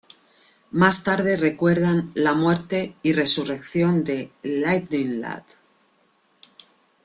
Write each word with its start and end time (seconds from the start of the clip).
Más 0.71 1.03
tarde 1.03 1.37
recuerdan 1.37 2.09
la 2.15 2.33
muerte 2.33 2.95
y 3.03 3.13
resurrección 3.13 4.03
de 4.03 4.31
Lightning 4.41 5.21
Lad. 5.21 5.43